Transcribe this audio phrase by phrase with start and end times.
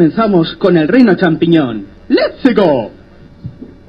[0.00, 1.84] comenzamos con el Reino Champiñón.
[2.08, 2.90] ¡Let's go!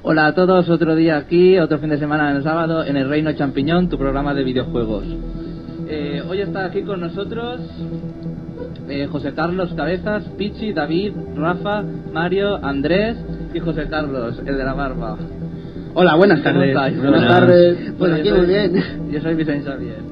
[0.01, 3.07] Hola a todos, otro día aquí, otro fin de semana en el sábado en el
[3.07, 5.05] Reino Champiñón, tu programa de videojuegos.
[5.87, 7.61] Eh, hoy está aquí con nosotros
[8.89, 11.81] eh, José Carlos Cabezas, Pichi, David, Rafa,
[12.11, 13.15] Mario, Andrés
[13.53, 15.17] y José Carlos, el de la barba.
[15.93, 16.73] Hola, buenas ¿Cómo tardes.
[16.75, 17.27] Buenas Buenas.
[17.29, 17.93] tardes.
[17.97, 18.83] Pues aquí muy bien.
[19.13, 20.11] Yo soy Vicente Xavier.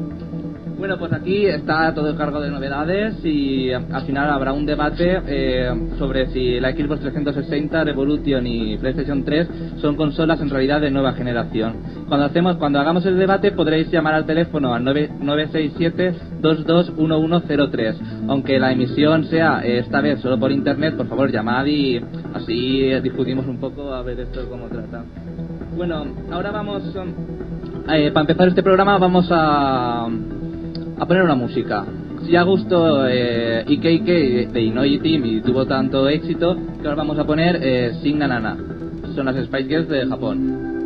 [0.80, 5.22] Bueno, pues aquí está todo cargo de novedades y eh, al final habrá un debate
[5.28, 5.70] eh,
[6.00, 9.48] sobre si la Xbox 360, Revolution y PlayStation 3
[9.78, 11.76] son consolas en realidad de nueva generación.
[12.08, 17.96] Cuando hacemos, cuando hagamos el debate podréis llamar al teléfono al 9 967-221103.
[18.28, 22.00] Aunque la emisión sea eh, esta vez solo por internet, por favor llamad y
[22.34, 25.04] así eh, discutimos un poco a ver esto cómo trata.
[25.76, 26.84] Bueno, ahora vamos.
[27.94, 31.86] eh, para empezar este programa vamos a, a poner una música.
[32.30, 36.98] Si a gusto eh, IKK de, de Inoue Team y tuvo tanto éxito, que ahora
[36.98, 38.56] vamos a poner eh, Sing Nanana.
[39.16, 40.79] Son las Spice Girls de Japón.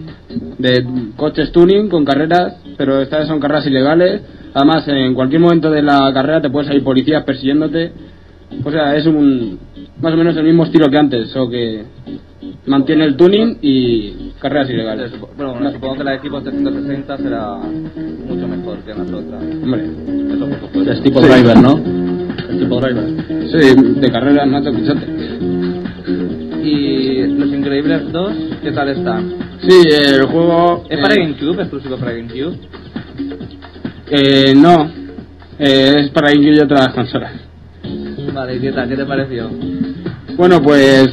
[0.56, 0.86] de
[1.16, 4.22] coches tuning con carreras, pero esta vez son carreras ilegales.
[4.54, 7.90] Además, en cualquier momento de la carrera te puedes salir policías persiguiéndote.
[8.62, 9.58] O sea, es un,
[10.00, 11.82] más o menos el mismo estilo que antes, solo que
[12.66, 15.10] mantiene el tuning y carreras ilegales.
[15.36, 19.42] Bueno, bueno, supongo que la de Xbox 360 será mucho mejor que las otras.
[19.42, 19.86] Hombre,
[20.34, 20.92] Eso por supuesto.
[20.92, 22.01] Es tipo driver, ¿no?
[22.50, 23.04] Es tipo driver.
[23.50, 25.06] sí, de carreras no te pichote.
[26.62, 28.32] Y Los Increíbles 2,
[28.62, 29.20] ¿qué tal está?
[29.66, 30.84] Sí, el juego...
[30.88, 31.60] ¿Es eh, para GameCube?
[31.60, 32.56] ¿Exclusivo para GameCube?
[34.10, 34.90] eh, no,
[35.58, 37.32] eh, es para GameCube y otras consolas.
[38.32, 38.88] Vale, ¿qué tal?
[38.88, 39.50] ¿Qué te pareció?
[40.36, 41.08] Bueno, pues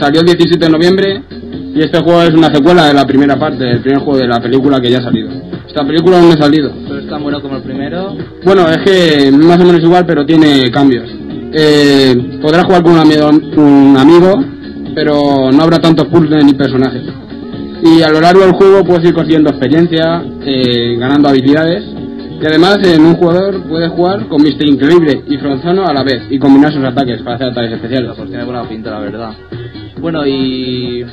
[0.00, 1.22] salió el 17 de noviembre
[1.74, 4.40] y este juego es una secuela de la primera parte, del primer juego de la
[4.40, 5.30] película que ya ha salido.
[5.66, 6.72] Esta película aún no ha salido.
[6.98, 8.16] Es tan bueno como el primero.
[8.44, 11.08] Bueno, es que más o menos igual, pero tiene cambios.
[11.52, 14.32] Eh, podrás jugar con un amigo, un amigo,
[14.94, 17.02] pero no habrá tantos puzzles ni personajes.
[17.82, 21.84] Y a lo largo del juego puedes ir consiguiendo experiencia, eh, ganando habilidades.
[22.40, 24.66] Y además en un jugador puede jugar con Mr.
[24.66, 28.12] Increíble y Fronzano a la vez y combinar sus ataques para hacer ataques especiales.
[28.16, 29.30] Pues tiene buena pinta, la verdad.
[30.00, 31.04] Bueno, y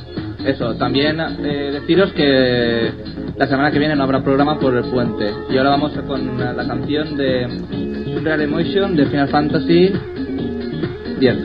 [0.46, 2.92] eso, también eh, deciros que
[3.36, 5.32] la semana que viene no habrá programa por el puente.
[5.50, 7.48] Y ahora vamos con la canción de
[8.24, 9.94] Real Emotion de Final Fantasy
[11.20, 11.38] 10.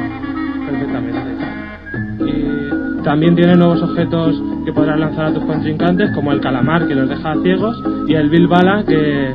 [0.70, 1.18] perfectamente.
[2.20, 6.94] Y también tiene nuevos objetos que podrás lanzar a tus contrincantes, como el calamar que
[6.94, 9.34] los deja ciegos y el bilbala que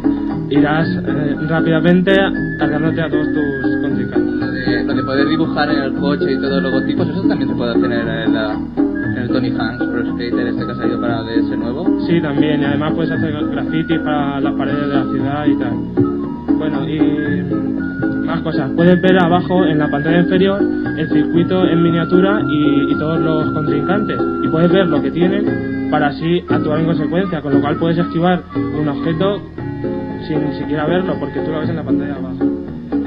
[0.50, 2.12] irás eh, rápidamente
[2.58, 4.34] cargándote a todos tus contrincantes.
[4.36, 7.50] Lo de, lo de poder dibujar en el coche y todos los logotipos, eso también
[7.50, 11.02] se puede hacer en, el- en el Tony Hanks Pro Skater este que ha salido
[11.02, 12.00] para DS nuevo.
[12.08, 15.74] Sí, también, y además puedes hacer graffiti para las paredes de la ciudad y tal.
[16.58, 18.70] Bueno, y mm, más cosas.
[18.76, 20.62] Puedes ver abajo en la pantalla inferior
[20.98, 24.20] el circuito en miniatura y, y todos los contrincantes.
[24.44, 27.98] Y puedes ver lo que tienen para así actuar en consecuencia, con lo cual puedes
[27.98, 28.42] esquivar
[28.80, 29.42] un objeto
[30.28, 32.38] sin ni siquiera verlo, porque tú lo ves en la pantalla de abajo.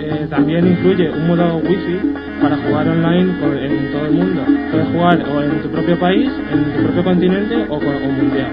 [0.01, 1.99] Eh, también incluye un modo wifi
[2.41, 4.43] para jugar online con- en todo el mundo.
[4.71, 8.51] Puedes jugar o en tu propio país, en tu propio continente o, con- o mundial.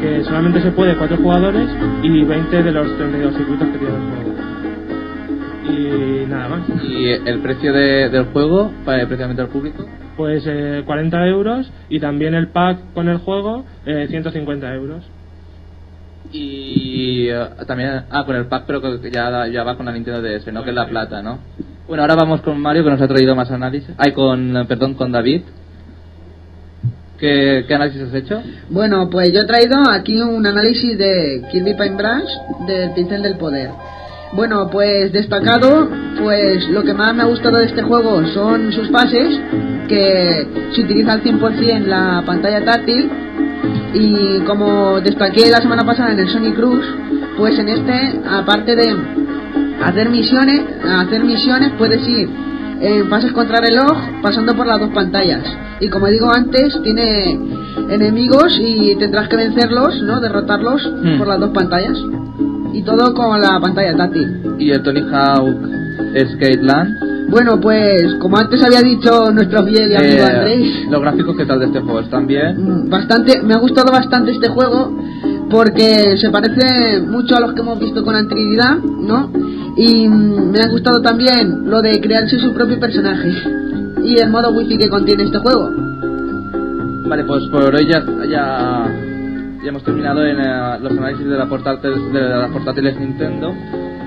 [0.00, 1.68] Que solamente se puede 4 jugadores
[2.02, 4.34] y 20 de los 32 circuitos que tiene el juego.
[5.66, 6.60] Y nada más.
[6.84, 9.84] Y el precio de- del juego, para precisamente al público.
[10.16, 15.02] Pues eh, 40 euros y también el pack con el juego eh, 150 euros.
[16.34, 20.20] Y eh, también, ah, con el pack, pero que ya, ya va con la Nintendo
[20.20, 20.64] DS, ¿no?
[20.64, 21.38] Que es la plata, ¿no?
[21.86, 23.94] Bueno, ahora vamos con Mario, que nos ha traído más análisis.
[23.98, 25.42] Ay, con, eh, perdón, con David.
[27.20, 28.42] ¿Qué, qué análisis has hecho?
[28.68, 33.70] Bueno, pues yo he traído aquí un análisis de Kirby Paintbrush del pincel del poder.
[34.32, 35.88] Bueno, pues destacado,
[36.20, 39.40] pues lo que más me ha gustado de este juego son sus fases,
[39.86, 43.08] que se utiliza al 100% la pantalla táctil
[43.94, 46.86] y como destaqué la semana pasada en el Sonic Cruise,
[47.36, 48.96] pues en este, aparte de
[49.84, 52.28] hacer misiones, hacer misiones puedes ir
[52.80, 55.42] en fases contrarreloj pasando por las dos pantallas.
[55.80, 57.38] Y como digo antes, tiene
[57.90, 60.20] enemigos y tendrás que vencerlos, ¿no?
[60.20, 61.18] Derrotarlos Hmm.
[61.18, 61.96] por las dos pantallas.
[62.72, 64.56] Y todo con la pantalla táctil.
[64.58, 65.56] Y el Tony Hawk
[66.32, 67.13] Skate Land.
[67.28, 71.46] Bueno, pues como antes había dicho nuestro fiel y amigo Eh, Andrés, los gráficos, ¿qué
[71.46, 72.00] tal de este juego?
[72.00, 72.84] ¿Están bien?
[72.84, 74.96] Mm, bastante me ha gustado bastante este juego
[75.50, 79.30] porque se parece mucho a los que hemos visto con anterioridad no
[79.76, 83.32] y mm, me ha gustado también lo de crearse su propio personaje
[84.02, 85.70] y el modo wifi que contiene este juego
[87.06, 88.86] Vale, pues por hoy ya, ya,
[89.62, 93.54] ya hemos terminado en eh, los análisis de, la portátil, de las portátiles Nintendo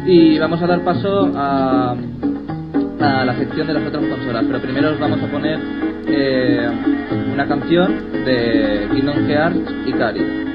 [0.05, 1.95] y vamos a dar paso a,
[2.99, 4.45] a la sección de las otras consolas.
[4.47, 5.59] Pero primero os vamos a poner
[6.07, 6.69] eh,
[7.33, 10.47] una canción de Kingdom Hearts y Cari.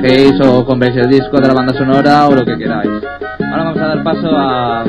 [0.00, 2.56] Para que la bajéis o compréis el disco de la banda sonora o lo que
[2.56, 2.90] queráis.
[3.50, 4.82] Ahora vamos a dar paso a,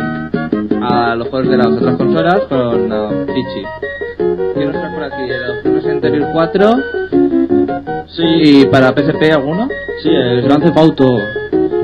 [0.82, 3.64] a los juegos de las otras consolas con uh, Ichi.
[4.56, 5.24] ¿Qué nos trae por aquí?
[5.24, 6.70] El Resident Evil 4
[8.08, 9.70] Sí, y para PSP alguno.
[10.04, 11.18] sí, el Gran Theft Auto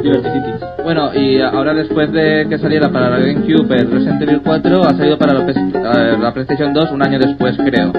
[0.04, 0.52] Liberty City.
[0.84, 4.94] Bueno, y ahora después de que saliera para la GameCube el Resident Evil 4 ha
[4.94, 7.92] salido para la, PS- eh, la PlayStation 2 un año después, creo.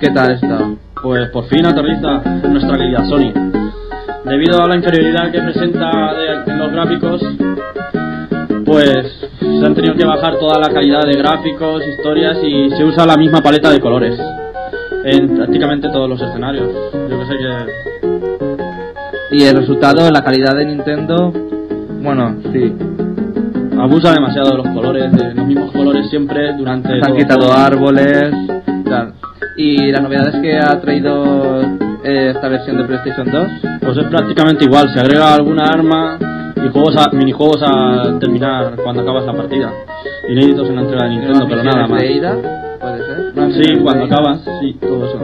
[0.00, 0.58] ¿Qué tal está?
[1.02, 3.32] Pues por fin aterriza nuestra querida Sony.
[4.32, 7.20] Debido a la inferioridad que presenta de- en los gráficos,
[8.64, 13.04] pues se han tenido que bajar toda la calidad de gráficos, historias y se usa
[13.04, 14.18] la misma paleta de colores
[15.04, 16.70] en prácticamente todos los escenarios.
[17.10, 21.30] Yo que sé que Y el resultado, la calidad de Nintendo,
[22.02, 22.72] bueno, sí.
[23.78, 28.32] abusa demasiado de los colores, de los mismos colores siempre durante Se han quitado árboles.
[28.88, 29.12] tal.
[29.58, 31.60] Y las novedades que ha traído
[32.04, 33.48] eh, esta versión de PlayStation 2.
[33.82, 36.18] Pues es prácticamente igual, se agrega alguna arma
[36.56, 39.72] y juegos a, minijuegos a terminar cuando acabas la partida.
[40.28, 42.00] Inéditos en la entrega de Nintendo, pero nada más.
[42.00, 42.36] de ida,
[42.80, 43.64] puede ser.
[43.64, 44.14] Sí, cuando de ida.
[44.14, 45.18] acabas, sí, todo eso.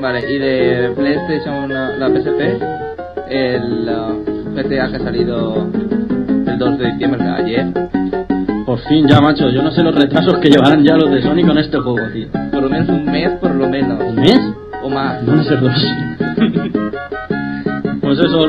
[0.00, 2.62] Vale, y de PlayStation, la, PSP,
[3.30, 5.66] el uh, GTA que ha salido
[6.46, 7.66] el 2 de diciembre, ayer.
[8.66, 11.46] Por fin ya, macho, yo no sé los retrasos que llevarán ya los de Sony
[11.46, 12.28] con este juego, tío.
[12.52, 14.02] Por lo menos un mes, por lo menos.
[14.02, 14.40] ¿Un mes?
[14.82, 15.16] O más.
[15.26, 15.72] A ser dos.
[18.14, 18.46] pues eso,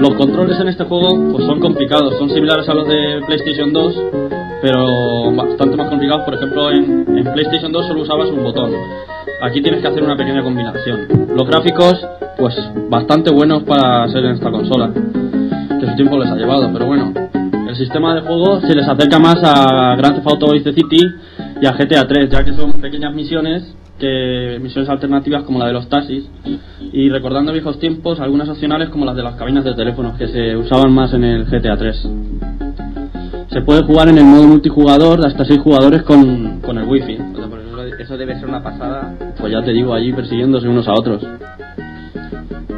[0.00, 4.02] los controles en este juego pues son complicados, son similares a los de PlayStation 2,
[4.62, 6.24] pero bastante más complicados.
[6.24, 8.72] Por ejemplo, en, en PlayStation 2 solo usabas un botón.
[9.42, 11.06] Aquí tienes que hacer una pequeña combinación.
[11.36, 12.04] Los gráficos,
[12.36, 12.54] pues
[12.88, 17.12] bastante buenos para ser en esta consola, que su tiempo les ha llevado, pero bueno.
[17.68, 20.98] El sistema de juego se les acerca más a Grand Theft Auto Vice City
[21.60, 25.74] y a GTA 3, ya que son pequeñas misiones, que misiones alternativas como la de
[25.74, 26.28] los taxis,
[26.92, 30.56] y recordando viejos tiempos, algunas opcionales como las de las cabinas de teléfonos que se
[30.56, 32.08] usaban más en el GTA 3.
[33.50, 37.18] Se puede jugar en el modo multijugador de hasta 6 jugadores con, con el wifi.
[37.98, 39.14] Eso, debe ser una pasada.
[39.38, 41.22] Pues ya te digo, allí persiguiéndose unos a otros.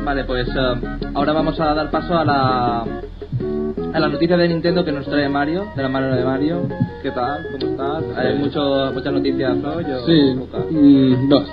[0.05, 2.85] Vale, pues eh, ahora vamos a dar paso a la
[3.93, 6.69] a la noticia de Nintendo que nos trae Mario, de la mano de Mario.
[7.03, 7.47] ¿Qué tal?
[7.53, 8.05] ¿Cómo estás?
[8.17, 9.85] Hay mucho, muchas noticias hoy.
[9.85, 11.49] o Sí, mm, dos.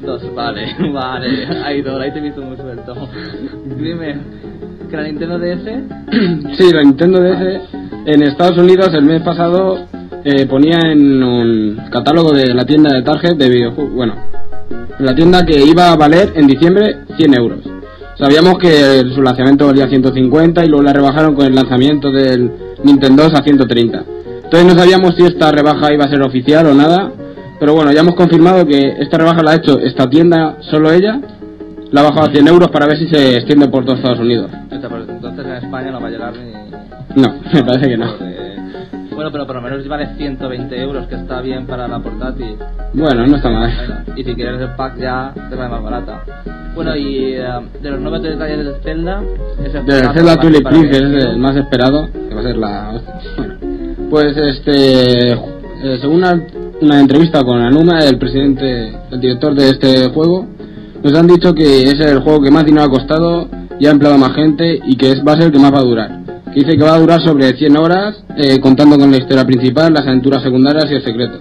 [0.00, 1.46] Dos, vale, vale.
[1.82, 2.94] Dos, ahí te he visto muy suelto.
[3.76, 4.16] Dime,
[4.90, 6.54] ¿que la Nintendo DS?
[6.56, 9.86] Sí, la Nintendo DS en Estados Unidos el mes pasado
[10.24, 14.14] eh, ponía en un catálogo de la tienda de Target de videojuegos, bueno,
[14.98, 17.71] la tienda que iba a valer en diciembre 100 euros.
[18.18, 22.50] Sabíamos que su lanzamiento valía 150 y luego la rebajaron con el lanzamiento del
[22.84, 24.04] Nintendo a 130.
[24.44, 27.10] Entonces no sabíamos si esta rebaja iba a ser oficial o nada,
[27.58, 31.20] pero bueno, ya hemos confirmado que esta rebaja la ha hecho esta tienda, solo ella,
[31.90, 34.50] la ha bajado a 100 euros para ver si se extiende por todo Estados Unidos.
[34.70, 37.22] Entonces en España no va a llegar ni...
[37.22, 38.12] No, me parece que no.
[39.14, 42.56] Bueno, pero por lo menos vale 120 euros, que está bien para la portátil.
[42.94, 43.70] Bueno, no está mal.
[43.76, 46.22] Bueno, y si quieres el pack ya te sale más barata.
[46.74, 47.44] Bueno, y eh,
[47.82, 49.22] de los nuevos detalles de Zelda...
[49.56, 53.00] juegazo Zelda para Princess, es el más esperado, que va a ser la...
[54.08, 55.32] Pues este...
[55.32, 56.42] eh, según una,
[56.80, 60.46] una entrevista con Anuma, el presidente, el director de este juego,
[61.02, 63.48] nos han dicho que es el juego que más dinero ha costado
[63.78, 65.80] y ha empleado más gente y que es, va a ser el que más va
[65.80, 66.21] a durar.
[66.52, 69.92] Que dice que va a durar sobre 100 horas, eh, contando con la historia principal,
[69.92, 71.40] las aventuras secundarias y los secretos.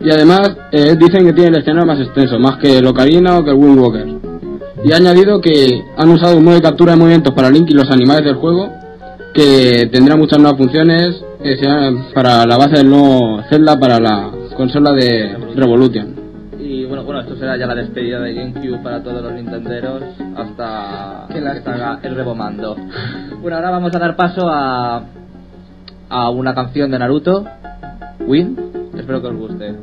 [0.00, 3.44] Y además, eh, dicen que tiene el escenario más extenso, más que el Ocarina o
[3.44, 4.06] que el Wind Walker.
[4.84, 7.74] Y ha añadido que han usado un modo de captura de movimientos para Link y
[7.74, 8.70] los animales del juego,
[9.34, 11.22] que tendrá muchas nuevas funciones
[11.58, 16.19] sean para la base del nuevo Zelda para la consola de Revolution.
[16.70, 20.04] Y bueno, bueno, esto será ya la despedida de GameCube para todos los nintenderos
[20.36, 21.76] hasta que lástima.
[21.76, 22.76] salga el rebomando.
[23.42, 25.02] Bueno, ahora vamos a dar paso a,
[26.08, 27.44] a una canción de Naruto,
[28.20, 28.56] Win.
[28.96, 29.74] Espero que os guste.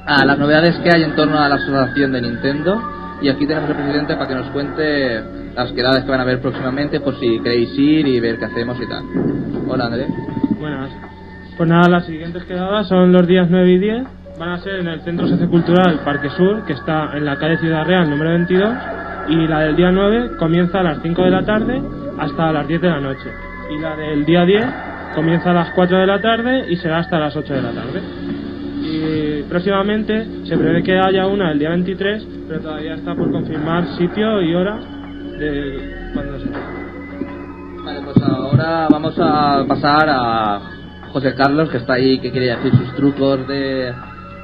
[0.06, 2.80] a las novedades que hay en torno a la asociación de Nintendo.
[3.22, 5.22] Y aquí tenemos al presidente para que nos cuente
[5.54, 8.78] las quedadas que van a haber próximamente, por si queréis ir y ver qué hacemos
[8.80, 9.02] y tal.
[9.68, 10.06] Hola, André.
[10.58, 10.90] Buenas.
[11.56, 14.19] Pues nada, las siguientes quedadas son los días 9 y 10.
[14.40, 17.84] Van a ser en el Centro Sociocultural Parque Sur, que está en la calle Ciudad
[17.84, 18.74] Real número 22.
[19.28, 21.82] Y la del día 9 comienza a las 5 de la tarde
[22.18, 23.30] hasta las 10 de la noche.
[23.70, 24.64] Y la del día 10
[25.14, 28.00] comienza a las 4 de la tarde y será hasta las 8 de la tarde.
[28.80, 33.88] Y próximamente se prevé que haya una el día 23, pero todavía está por confirmar
[33.98, 34.78] sitio y hora
[35.38, 36.48] de cuando se
[37.84, 40.60] Vale, pues ahora vamos a pasar a
[41.12, 43.92] José Carlos, que está ahí, que quiere decir sus trucos de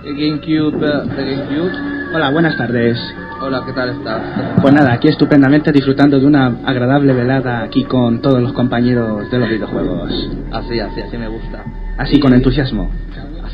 [0.04, 0.78] GameCube.
[0.80, 1.72] De GameCube.
[2.14, 2.98] Hola, buenas tardes.
[3.40, 4.22] Hola, ¿qué tal estás?
[4.62, 9.38] Pues nada, aquí estupendamente disfrutando de una agradable velada aquí con todos los compañeros de
[9.38, 10.10] los videojuegos.
[10.52, 11.64] Así, así, así me gusta.
[11.98, 12.90] Así con entusiasmo.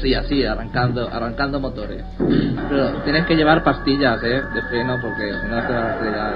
[0.02, 2.02] Así, así, arrancando, arrancando motores.
[2.68, 4.42] Pero tienes que llevar pastillas, ¿eh?
[4.52, 6.34] De freno, porque si no te vas a estrellar.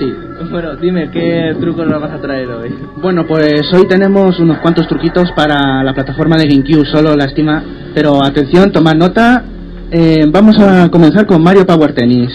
[0.00, 0.04] Sí.
[0.44, 2.74] y- Bueno, dime, ¿qué trucos nos vas a traer hoy?
[2.96, 7.62] Bueno, pues hoy tenemos unos cuantos truquitos para la plataforma de GameCube, solo lástima.
[7.94, 9.44] Pero atención, tomad nota.
[9.92, 12.32] Eh, vamos a comenzar con Mario Power Tennis.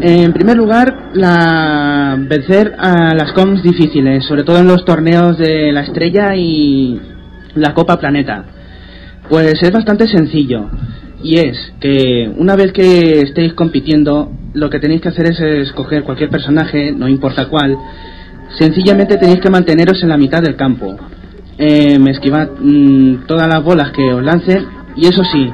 [0.00, 5.70] En primer lugar, la vencer a las comps difíciles, sobre todo en los torneos de
[5.70, 7.00] la Estrella y
[7.54, 8.44] la Copa Planeta.
[9.30, 10.68] Pues es bastante sencillo.
[11.22, 16.02] Y es que una vez que estéis compitiendo, lo que tenéis que hacer es escoger
[16.02, 17.78] cualquier personaje, no importa cuál.
[18.58, 20.96] Sencillamente tenéis que manteneros en la mitad del campo.
[21.58, 24.66] Eh, esquivad mm, todas las bolas que os lancen.
[24.96, 25.48] Y eso sí,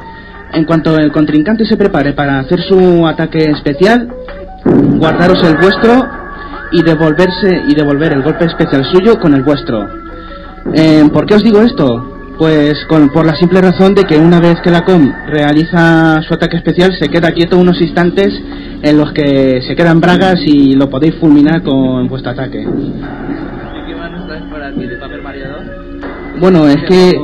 [0.55, 4.09] en cuanto el contrincante se prepare para hacer su ataque especial,
[4.65, 6.03] guardaros el vuestro
[6.73, 9.87] y devolverse y devolver el golpe especial suyo con el vuestro.
[10.73, 12.16] Eh, ¿Por qué os digo esto?
[12.39, 16.35] Pues con, por la simple razón de que una vez que la com realiza su
[16.35, 18.29] ataque especial se queda quieto unos instantes
[18.83, 22.61] en los que se quedan bragas y lo podéis fulminar con vuestro ataque.
[22.61, 22.67] ¿Y
[23.89, 24.85] qué más nos traes por aquí?
[24.87, 26.41] ¿De Paper Mario 2?
[26.41, 27.19] Bueno, es que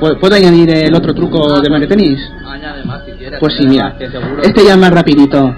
[0.00, 2.18] ¿pu- puedo añadir el otro truco de Mario Tennis.
[2.46, 3.38] Añade más si quieres.
[3.38, 3.94] Pues sí, mira,
[4.42, 5.54] este ya es más rapidito.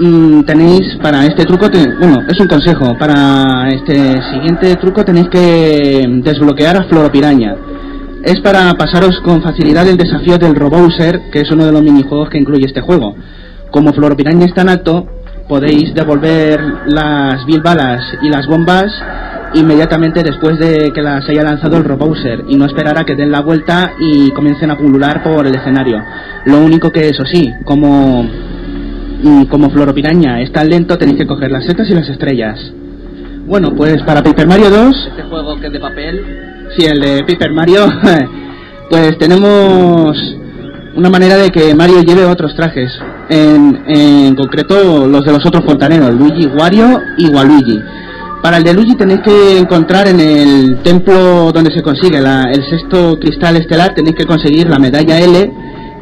[0.00, 2.98] Mm, tenéis para este truco, te- bueno, es un consejo.
[2.98, 7.54] Para este siguiente truco tenéis que desbloquear a Floropiraña.
[8.24, 12.30] Es para pasaros con facilidad el desafío del Robowser, que es uno de los minijuegos
[12.30, 13.14] que incluye este juego.
[13.70, 15.06] Como Floropiraña está en alto,
[15.46, 18.86] podéis devolver las mil balas y las bombas
[19.52, 23.30] inmediatamente después de que las haya lanzado el Robowser y no esperar a que den
[23.30, 26.02] la vuelta y comiencen a pulular por el escenario.
[26.46, 28.22] Lo único que eso sí, como
[29.22, 32.58] mm, como Floropiraña es tan lento tenéis que coger las setas y las estrellas.
[33.46, 36.53] Bueno, pues para Paper Mario 2 Este juego que es de papel.
[36.76, 37.86] Sí, el de Paper Mario.
[38.90, 40.14] Pues tenemos
[40.94, 42.92] una manera de que Mario lleve otros trajes.
[43.30, 47.80] En, en concreto, los de los otros fontaneros, Luigi, Wario y Waluigi.
[48.42, 52.62] Para el de Luigi tenéis que encontrar en el templo donde se consigue la- el
[52.68, 55.50] sexto cristal estelar, tenéis que conseguir la medalla L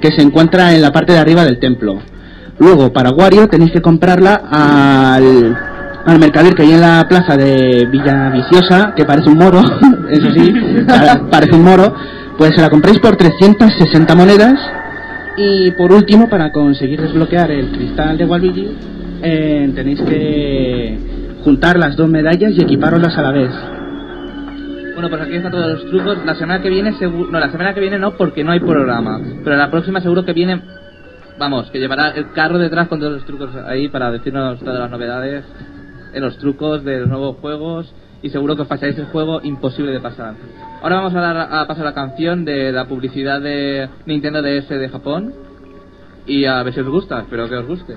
[0.01, 2.01] que se encuentra en la parte de arriba del templo.
[2.59, 5.57] Luego, para Wario tenéis que comprarla al,
[6.07, 9.61] al mercader que hay en la plaza de Villa Viciosa, que parece un moro,
[10.11, 10.53] eso sí,
[10.87, 11.95] pa- parece un moro,
[12.37, 14.55] pues se la compráis por 360 monedas.
[15.37, 18.69] Y por último, para conseguir desbloquear el cristal de Waluigi,
[19.23, 20.99] eh, tenéis que
[21.45, 23.51] juntar las dos medallas y equiparoslas a la vez.
[24.95, 26.19] Bueno, pues aquí están todos los trucos.
[26.27, 29.19] La semana que viene, no, la semana que viene no, porque no hay programa.
[29.43, 30.61] Pero la próxima seguro que viene,
[31.39, 34.91] vamos, que llevará el carro detrás con todos los trucos ahí para decirnos todas las
[34.91, 35.45] novedades,
[36.13, 37.93] en los trucos de los nuevos juegos.
[38.23, 40.35] Y seguro que os pasáis el juego imposible de pasar.
[40.81, 44.89] Ahora vamos a, dar, a pasar la canción de la publicidad de Nintendo DS de
[44.89, 45.35] Japón.
[46.27, 47.97] Y a ver si os gusta, espero que os guste.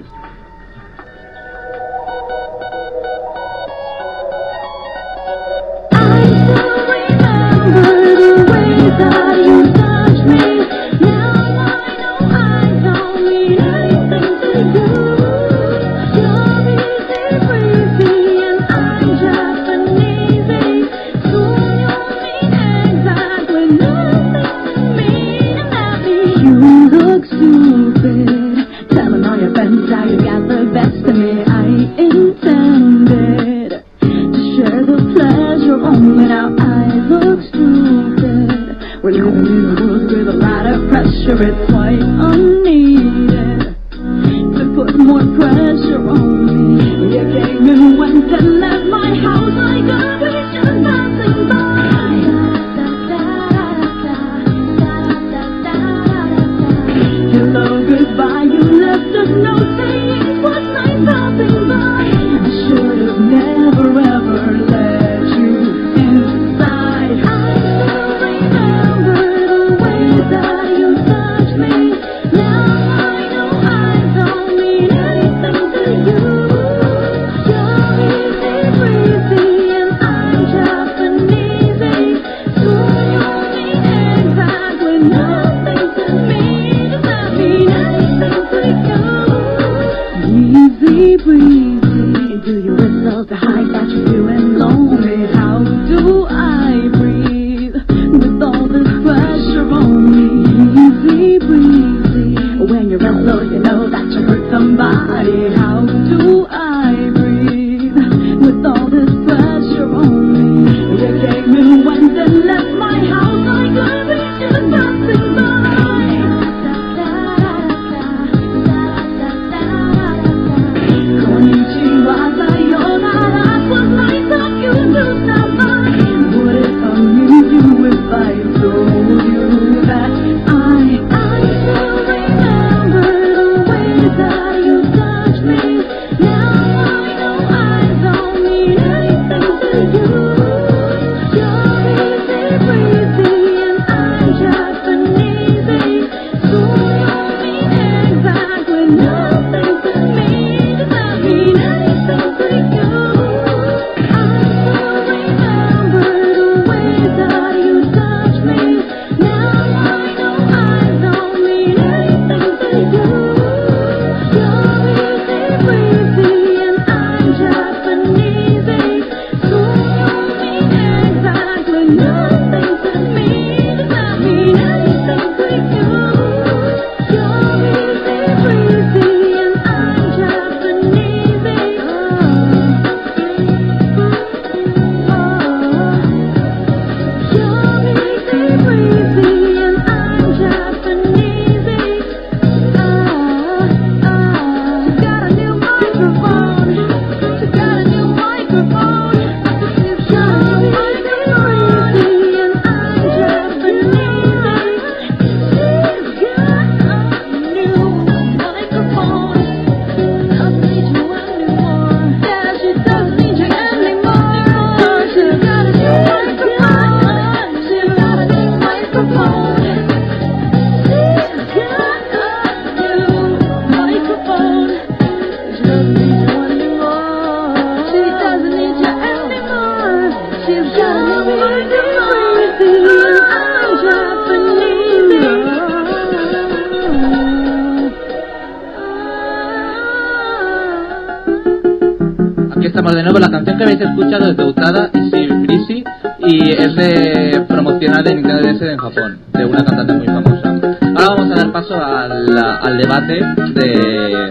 [242.65, 243.19] Empezamos de nuevo.
[243.19, 245.83] La canción que habéis escuchado es de Utada y Freezy
[246.25, 250.49] y es de promocional de Nintendo DS en Japón, de una cantante muy famosa.
[250.95, 253.21] Ahora vamos a dar paso al, al debate
[253.53, 254.29] de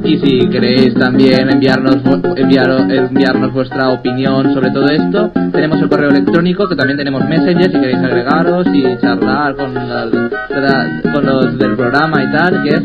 [0.05, 5.89] Y si queréis también enviarnos vu- enviar- enviarnos vuestra opinión sobre todo esto, tenemos el
[5.89, 10.11] correo electrónico que también tenemos Messenger si queréis agregaros y charlar con, las-
[11.13, 12.83] con los del programa y tal, que es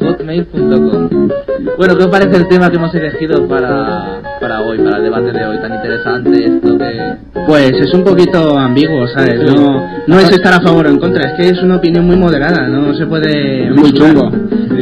[0.00, 1.28] hotmail.com.
[1.76, 5.32] Bueno, ¿qué os parece el tema que hemos elegido para, para hoy, para el debate
[5.32, 5.58] de hoy?
[5.60, 7.14] Tan interesante esto que...
[7.46, 9.40] Pues es un poquito ambiguo, ¿sabes?
[9.52, 12.16] No, no es estar a favor o en contra, es que es una opinión muy
[12.16, 13.70] moderada, no se puede...
[13.70, 14.30] Muy chungo.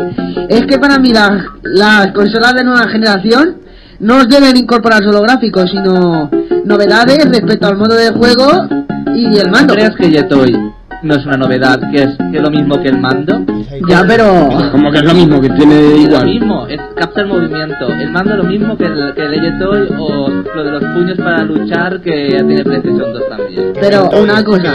[0.48, 3.58] es que para mí las, las consolas de nueva generación
[4.00, 6.30] no os deben incorporar solo gráficos, sino
[6.64, 8.66] novedades respecto al modo de juego
[9.14, 9.74] y el mando.
[9.74, 12.98] ¿Crees que Yetoy no es una novedad, que es, que es lo mismo que el
[12.98, 13.44] mando?
[13.88, 14.48] Ya, pero...
[14.72, 16.24] Como que es lo mismo, que tiene Es lo igual.
[16.26, 17.88] mismo, es capta el movimiento.
[17.88, 21.44] El mando lo mismo que el, que el Yetoy o lo de los puños para
[21.44, 23.72] luchar que ya tiene PlayStation 2 también.
[23.80, 24.72] Pero una cosa,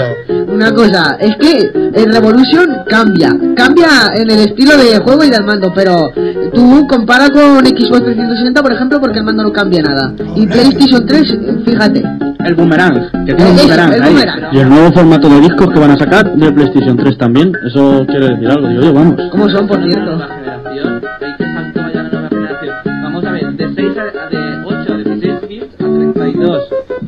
[0.48, 5.44] una cosa, es que el Revolution cambia, cambia en el estilo de juego y del
[5.44, 6.12] mando, pero
[6.54, 10.14] tú compara con Xbox 360, por ejemplo, porque el mando no cambia nada.
[10.36, 12.04] Y PlayStation 3, fíjate.
[12.46, 14.44] El boomerang, que tiene un boomerang el boomerang.
[14.54, 18.06] Y el nuevo formato de discos que van a sacar de PlayStation 3 también, eso
[18.08, 19.16] quiere decir algo, digo yo, vamos.
[19.32, 20.12] ¿Cómo son, por La cierto?
[20.18, 22.76] nueva generación, hay que salto vaya la nueva generación.
[23.04, 26.64] Vamos a ver, de 6 a, de 8 a 16 bits a 32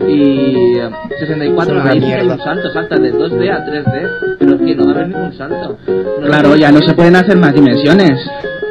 [0.08, 0.89] y eh,
[1.20, 4.76] 64, ahí sí que hay un salto, salta de 2D a 3D, pero es que
[4.76, 5.78] no va a haber ningún salto.
[5.88, 8.20] No Claro, ya no se pueden hacer más dimensiones.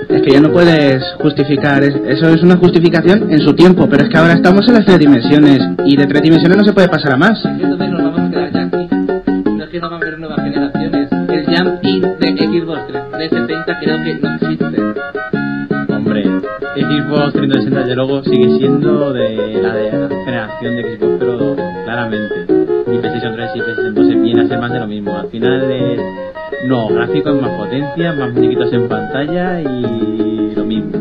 [0.08, 4.04] Es que ya no puedes justificar, es- eso es una justificación en su tiempo, pero
[4.04, 6.88] es que ahora estamos en las tres dimensiones y de tres dimensiones no se puede
[6.88, 7.42] pasar a más.
[7.44, 8.88] Entonces nos vamos a quedar ya aquí.
[9.56, 9.90] No es que no
[12.60, 15.92] Xbox 360 creo que no existe.
[15.92, 16.22] Hombre,
[16.76, 22.46] Xbox 360 desde luego sigue siendo de la de la generación de Xbox, pero claramente.
[22.92, 25.18] Y PlayStation 3 y PlayStation 2 se viene a ser más de lo mismo.
[25.18, 26.00] Al final es
[26.68, 30.92] no gráficos, más potencia, más muñequitos en pantalla y lo mismo.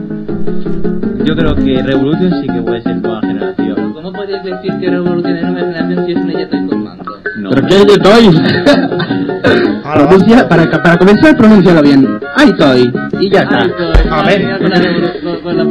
[1.24, 3.94] Yo creo que Revolution sí que puede ser nueva generación.
[3.94, 7.04] ¿cómo podéis decir que Revolution es nueva generación si es un Yetoy con mando?
[7.38, 7.50] No.
[7.52, 9.14] ¿Pero qué es de?
[9.44, 12.20] Pronuncia, para, para comenzar, pronúncialo bien.
[12.58, 13.60] Toy Y ya está.
[14.10, 14.42] A ver.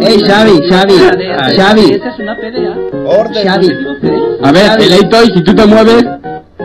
[0.00, 0.94] Ey, Xavi, Xavi,
[1.56, 1.90] Xavi.
[1.92, 2.76] Esa es una PDA.
[3.06, 3.46] Orden.
[3.46, 3.68] Xavi.
[4.42, 6.04] A ver, el A-Toy, si tú te mueves,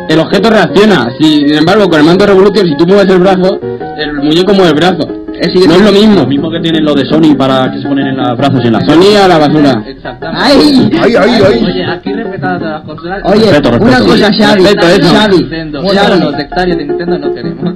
[0.10, 1.10] el objeto reacciona.
[1.20, 3.60] Si, sin embargo, con el mando Revolution, si tú mueves el brazo,
[3.98, 5.17] el muñeco mueve el brazo.
[5.40, 6.16] Es no es lo mismo.
[6.22, 8.68] Lo mismo que tienen lo de Sony para que se ponen en los brazos y
[8.68, 9.84] en la Sony a la basura.
[9.86, 10.44] Exactamente.
[10.44, 10.90] ¡Ay!
[11.02, 11.64] Ay, ay, ay.
[11.66, 13.22] Oye, aquí respetadas todas las consolas.
[13.26, 13.86] Oye, Respeto, respeto.
[13.86, 15.14] una cosa, Xavi, Respeto, eso.
[15.16, 15.82] Xavi, Nintendo.
[15.88, 16.20] Xavi.
[16.22, 17.74] Los hectáreas de Nintendo no queremos.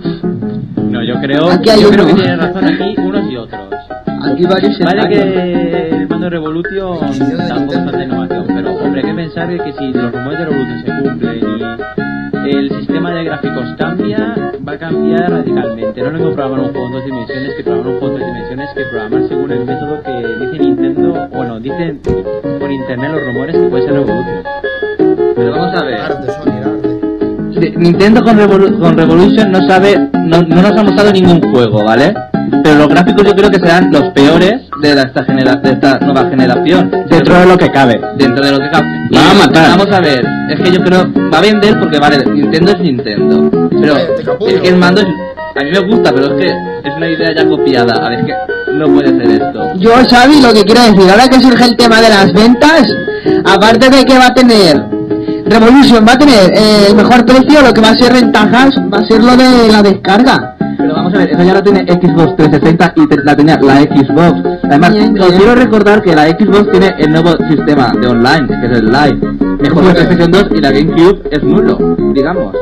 [0.91, 2.15] No, yo creo, Aquí hay yo creo uno.
[2.15, 3.61] que tienen razón aquí unos y otros.
[4.23, 6.99] Aquí varios Vale que el mando de Revolution
[7.47, 10.45] tampoco es tanta innovación, pero hombre, hay que pensar de que si los rumores de
[10.45, 14.35] Revolution se cumplen y el sistema de gráficos cambia,
[14.67, 16.01] va a cambiar radicalmente.
[16.01, 18.21] No es lo mismo programar un juego en dos dimensiones que programar un juego en
[18.21, 21.99] tres dimensiones que programar según el método que dice Nintendo, bueno, dicen
[22.59, 24.43] por internet los rumores que puede ser Revolution.
[25.35, 25.99] Pero vamos a ver.
[27.53, 31.83] Sony, Nintendo con, Revolu- con Revolution no sabe, no, no nos ha mostrado ningún juego,
[31.83, 32.13] ¿vale?
[32.63, 35.99] Pero los gráficos yo creo que serán los peores de, la- esta, genera- de esta
[35.99, 36.91] nueva generación.
[37.09, 37.99] Dentro de lo que cabe.
[38.17, 38.87] Dentro de lo que cabe.
[39.15, 39.77] Va a matar.
[39.77, 43.49] Vamos a ver, es que yo creo, va a vender porque vale, Nintendo es Nintendo.
[43.81, 47.09] Pero es que el mando es, a mí me gusta, pero es que es una
[47.09, 47.93] idea ya copiada.
[48.05, 48.33] A ver, es que
[48.73, 49.73] no puede ser esto.
[49.77, 52.87] Yo, Xavi, lo que quiero decir, ahora que surge el tema de las ventas,
[53.45, 54.81] aparte de que va a tener
[55.45, 58.99] Revolution, va a tener eh, el mejor precio, lo que va a ser ventajas va
[58.99, 60.55] a ser lo de la descarga.
[60.81, 63.75] Pero vamos a ver, eso ya lo tiene Xbox 360 y te- la tenía la
[63.81, 64.41] Xbox.
[64.63, 68.65] Además, Bien, os quiero recordar que la Xbox tiene el nuevo sistema de online, que
[68.67, 69.19] es el Live.
[69.61, 71.77] Mejor que la PlayStation 2 y la GameCube es nulo,
[72.13, 72.55] digamos.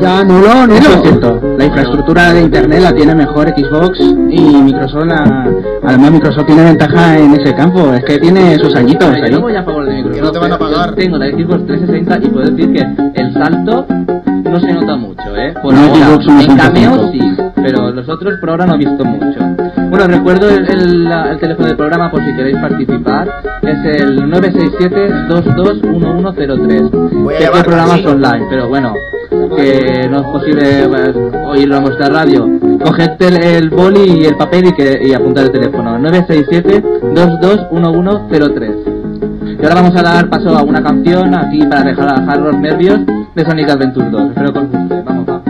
[0.00, 0.74] Ya, nulo, nulo.
[0.78, 1.40] Eso es cierto.
[1.58, 5.48] La infraestructura de internet la tiene mejor Xbox y Microsoft, la-
[5.82, 7.92] además Microsoft tiene ventaja en ese campo.
[7.92, 10.14] Es que tiene sus añitos Yo no voy a favor de Microsoft.
[10.16, 10.94] Que no te van a pagar.
[10.94, 13.86] Tengo la Xbox 360 y puedo decir que el salto
[14.50, 15.52] no se nota mucho, ¿eh?
[15.62, 16.18] Por No, ahora.
[16.24, 17.10] En un cameo salto.
[17.12, 17.20] sí,
[17.56, 19.40] pero los otros por ahora no he visto mucho.
[19.90, 23.28] Bueno, recuerdo el, el- el teléfono del programa por si queréis participar.
[23.62, 26.90] Es el 967-221103.
[27.22, 28.06] Voy a Sé que llevar el programa es así.
[28.14, 28.94] online, pero bueno,
[29.56, 31.14] que no es posible eh,
[31.46, 32.48] oírlo en vuestra radio.
[32.84, 35.98] Coged el, el boli y el papel y, que, y apuntad el teléfono.
[35.98, 38.87] 967-221103.
[39.60, 43.00] Y ahora vamos a dar paso a una canción aquí para relajar los nervios
[43.34, 44.28] de Sonic Adventure 2.
[44.28, 45.02] Espero que os guste.
[45.02, 45.42] Vamos, va.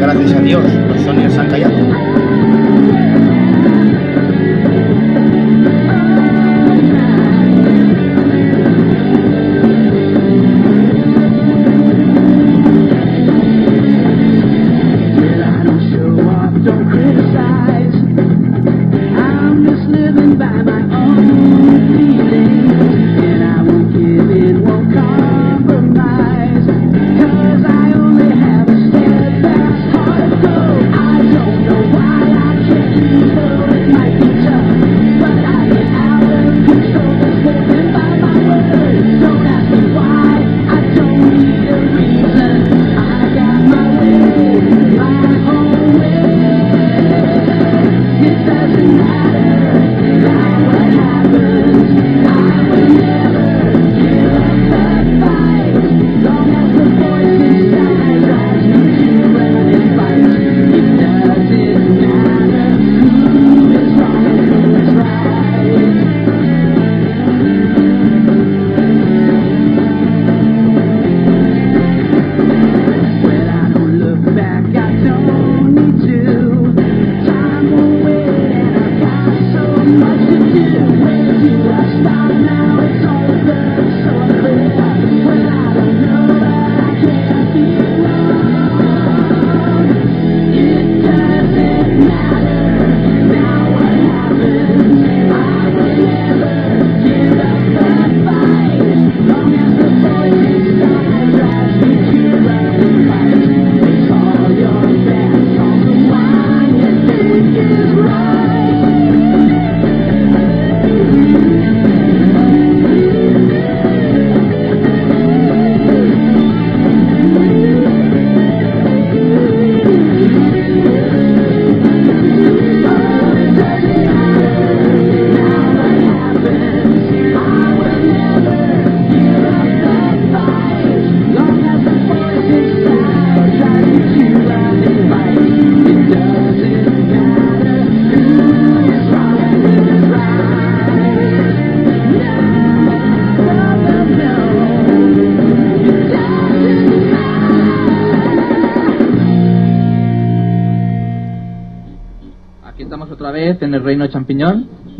[0.00, 2.15] Gracias a Dios, los se han callado.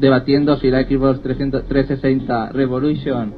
[0.06, 3.34] Debatiendo si la Xbox 300 360 Revolution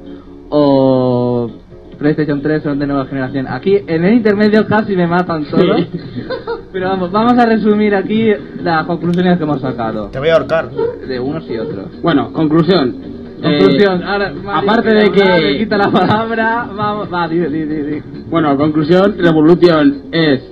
[0.50, 1.50] o
[1.98, 3.46] PlayStation 3 son de nueva generación.
[3.48, 5.86] Aquí en el intermedio casi me matan todos.
[6.72, 8.30] Pero vamos, vamos a resumir aquí
[8.62, 10.08] las conclusiones que hemos sacado.
[10.10, 10.70] Te voy a ahorcar.
[10.70, 12.00] De unos y otros.
[12.02, 12.94] Bueno, conclusión.
[13.42, 18.02] Conclusión, Eh, ahora, aparte de que me quita la palabra, vamos, va, di, di, di.
[18.28, 20.42] Bueno, conclusión, Revolution es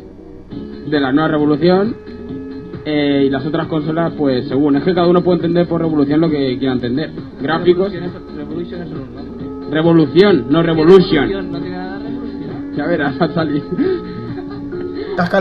[0.88, 1.96] de la nueva revolución
[2.88, 6.20] eh, y las otras consolas, pues según, es que cada uno puede entender por revolución
[6.20, 7.10] lo que quiera entender.
[7.42, 9.70] Gráficos, Revolution es un nombre.
[9.70, 11.50] revolución, no revolution.
[11.50, 12.76] No tiene nada de revolución.
[12.76, 13.64] Ya verás, va a salir.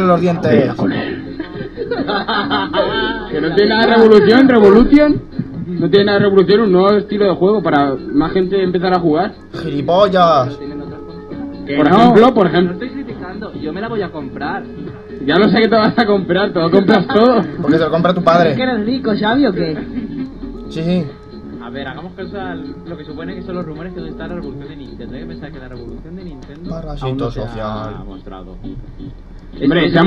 [0.08, 0.74] Los dientes.
[3.30, 5.22] que no tiene nada de revolución, revolution.
[5.68, 9.00] No tiene nada de revolución, un nuevo estilo de juego para más gente empezar a
[9.00, 9.34] jugar.
[9.62, 10.58] Gilipollas.
[11.78, 12.78] Por ejemplo, por ejemplo,
[13.62, 14.64] yo me la voy a comprar.
[15.26, 17.42] ya lo sé que te vas a comprar, te lo compras todo.
[17.62, 18.54] Porque te lo compra tu ¿Que padre.
[18.54, 19.78] eres rico, Xavi, o qué?
[20.70, 21.06] Sí, sí.
[21.62, 24.28] A ver, hagamos caso a lo que supone que son los rumores que donde está
[24.28, 25.16] la revolución de Nintendo.
[25.16, 27.96] Hay que pensar que la revolución de Nintendo Parásito aún no se social.
[27.96, 28.56] ha mostrado.
[29.62, 30.04] Hombre, se ha,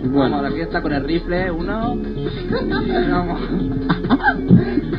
[0.05, 0.37] Bueno.
[0.37, 1.97] Vamos, aquí está con el rifle, uno.
[1.97, 2.29] y
[3.11, 3.41] vamos.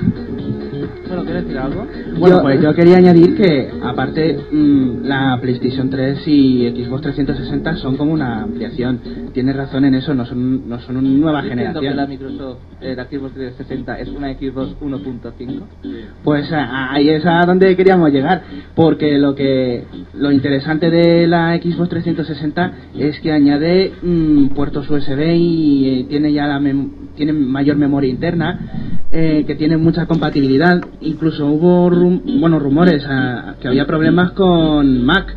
[1.13, 1.85] bueno, ¿quieres decir algo?
[2.19, 7.75] Bueno, Yo- pues yo quería añadir que, aparte, mm, la PlayStation 3 y Xbox 360
[7.77, 8.99] son como una ampliación.
[9.33, 11.97] Tienes razón en eso, no son, no son una nueva entiendo que generación.
[11.97, 15.67] la Microsoft, eh, la Xbox 360 es una Xbox 1.5.
[16.23, 18.41] Pues a- ahí es a donde queríamos llegar,
[18.75, 19.83] porque lo que
[20.13, 26.31] lo interesante de la Xbox 360 es que añade mm, puertos USB y eh, tiene
[26.33, 28.59] ya la mem- tiene mayor memoria interna,
[29.13, 30.81] eh, que tiene mucha compatibilidad.
[31.01, 35.33] Incluso hubo rum- bueno rumores ah, que había problemas con Mac,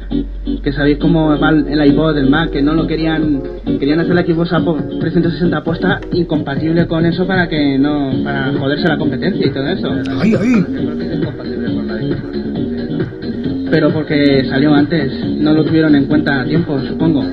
[0.62, 3.42] que sabéis cómo va el iPod del Mac, que no lo querían
[3.78, 8.88] querían hacer la Xbox apo- 360 aposta incompatible con eso para que no para joderse
[8.88, 9.90] la competencia y todo eso.
[10.20, 10.64] Ahí, ahí.
[10.64, 13.70] Creo que es compatible con la Xbox 360.
[13.70, 17.24] Pero porque salió antes, no lo tuvieron en cuenta a tiempo, supongo.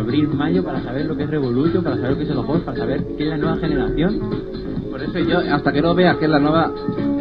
[0.00, 0.08] E3.
[0.08, 2.30] O sea, abril, mayo para saber lo que es Revolution, para saber lo que es
[2.30, 4.20] el juegos, para saber qué es la nueva generación.
[4.90, 6.72] Por eso yo, hasta que no vea que es la nueva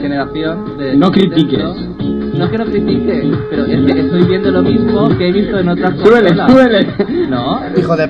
[0.02, 0.96] generación de...
[0.98, 1.60] No critiques.
[1.60, 5.60] No es que no critique, pero es que estoy viendo lo mismo que he visto
[5.60, 6.52] en otras consolas.
[6.52, 6.88] súbele.
[7.30, 8.04] No, Hijo de...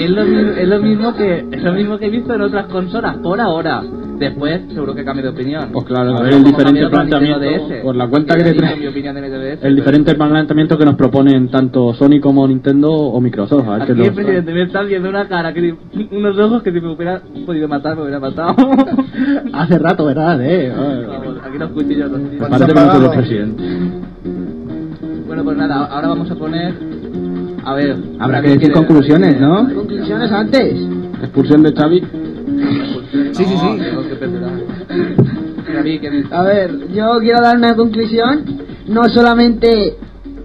[0.00, 3.16] es lo, es lo mismo que es lo mismo que he visto en otras consolas
[3.18, 3.82] por ahora.
[4.18, 5.68] Después seguro que cambie de opinión.
[5.72, 7.82] Pues claro, a ver el diferente planteamiento DS.
[7.82, 8.76] por la cuenta que Ya te dije trae.
[8.80, 12.90] mi opinión de NTDS, El pero- diferente planteamiento que nos proponen tanto Sony como Nintendo
[12.92, 13.68] o Microsoft.
[13.68, 15.74] A ver qué Aquí el presidente me está viendo una cara, que,
[16.12, 18.54] unos ojos que si me hubiera podido matar me hubiera matado.
[19.52, 20.40] Hace rato, ¿verdad?
[20.42, 20.72] Eh?
[20.74, 23.62] Vamos, aquí los cuchillos los que presidente.
[25.26, 26.74] Bueno, pues nada, ahora vamos a poner.
[27.64, 27.96] A ver.
[28.18, 29.68] Habrá que ¿alguien decir conclusiones, ¿no?
[29.74, 30.74] Conclusiones antes.
[31.22, 32.02] Expulsión de Xavi.
[33.32, 33.80] Sí, sí, sí.
[36.30, 38.44] A ver, yo quiero dar una conclusión,
[38.88, 39.96] no solamente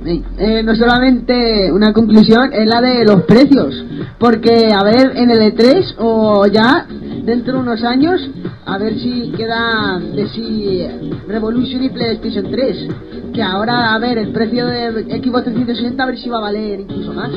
[0.03, 3.86] eh, no solamente una conclusión, es la de los precios,
[4.18, 6.88] porque a ver en el E3 o ya
[7.24, 8.20] dentro de unos años,
[8.66, 10.88] a ver si queda de si
[11.28, 12.88] Revolution y PlayStation 3,
[13.34, 16.80] que ahora a ver el precio de Xbox 360 a ver si va a valer
[16.80, 17.32] incluso más.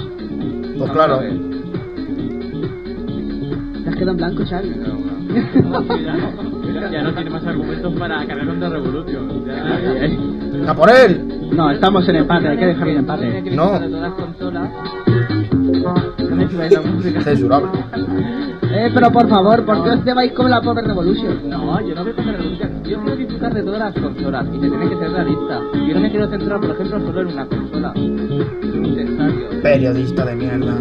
[0.79, 1.20] Pues claro.
[3.95, 4.71] Has quedado en blanco, Xavi.
[6.91, 9.47] Ya no tiene más argumentos para cargar contra Revolution.
[9.47, 11.49] Ya, ¡A por él!
[11.53, 13.41] No, estamos en empate, hay que dejar en empate.
[13.53, 13.79] No.
[13.79, 13.89] De.
[13.89, 14.01] No
[16.37, 16.49] me.
[17.23, 17.69] Censurable.
[18.63, 21.49] Eh, pero por favor, ¿por qué os lleváis con la pobre Revolution?
[21.49, 22.83] No, yo no veo como revolución.
[22.83, 25.61] Yo quiero disfrutar de todas las consolas y se tiene que ser realista.
[25.87, 27.93] Yo no me quiero centrar, por ejemplo, solo en una consola.
[27.95, 29.61] Un.
[29.63, 30.75] Periodista de mierda.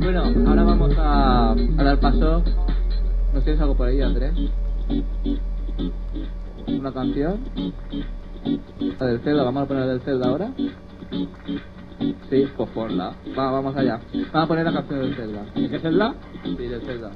[0.00, 2.42] Bueno, ahora vamos a, a dar paso.
[3.32, 4.32] ¿Nos tienes algo por ahí, Andrés?
[6.66, 7.38] ¿Una canción?
[8.98, 10.50] La del Zelda, ¿vamos a poner la del Zelda ahora?
[12.28, 13.12] Sí, pues ponla.
[13.38, 14.00] Va, vamos allá.
[14.12, 15.44] Vamos a poner la canción del Zelda.
[15.54, 16.14] ¿De qué Zelda?
[16.42, 17.10] Sí, del Zelda.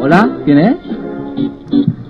[0.00, 0.76] Hola, ¿Quién es?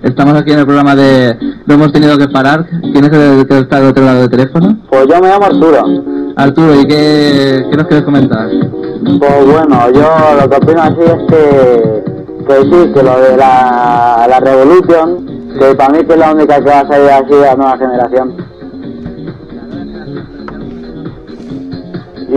[0.03, 2.65] Estamos aquí en el programa de lo hemos tenido que parar.
[2.81, 4.77] ¿Quién es el que está del otro lado del teléfono?
[4.89, 5.83] Pues yo me llamo Arturo.
[6.35, 8.47] Arturo, ¿y qué, qué nos quieres comentar?
[8.49, 10.09] Pues bueno, yo
[10.41, 12.03] lo que opino así es que,
[12.47, 15.25] que sí, que lo de la, la Revolution,
[15.59, 17.77] que para mí que es la única que va a salir así a la nueva
[17.77, 18.35] generación.
[22.27, 22.35] Y,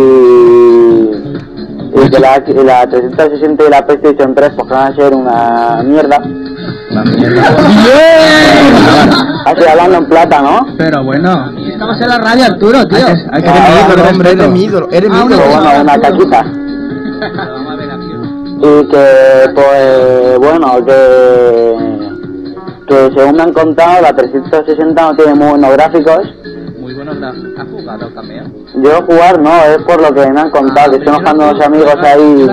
[2.01, 5.14] y que la, y la 360 y la PlayStation 3 pues que van a ser
[5.14, 6.20] una mierda.
[9.44, 10.66] Así hablando en plata, ¿no?
[10.76, 12.99] Pero bueno, Estamos en la radio, Arturo, tío.
[13.32, 15.51] hay que Ah, tener hombre, eres mi ídolo, eres mi Ah, una ídolo.
[15.51, 16.44] Bueno, una caquita.
[18.61, 21.76] Y que, pues, bueno, que,
[22.88, 26.34] que según me han contado, la 360 no tiene muy buenos gráficos.
[26.80, 27.51] Muy buenos gráficos.
[27.59, 28.53] ¿Has jugado también?
[28.83, 31.66] Yo jugar no, es por lo que me han contado, que estoy enojando a unos
[31.66, 32.47] amigos ahí.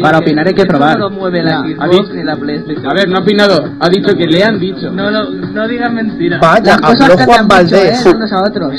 [0.00, 0.98] Para opinar hay que probar.
[0.98, 2.86] No lo mueve la Ya, Xbox ni la PlayStation.
[2.86, 4.90] A ver, no ha opinado, ha dicho que le han dicho.
[4.90, 6.40] No, no, no digas mentiras.
[6.40, 7.90] Vaya, Las cosas habló Juan dicho, ¿eh?
[7.92, 8.06] Valdés.
[8.06, 8.74] Unos a otros.